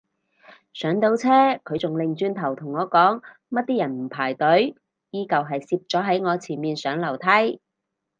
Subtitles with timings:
[0.73, 1.29] 上到車
[1.63, 4.75] 佢仲擰轉頭同我講乜啲人唔排隊，
[5.11, 7.61] 依舊係攝咗喺我前面上樓梯